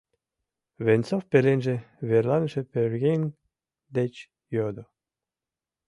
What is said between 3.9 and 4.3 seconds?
деч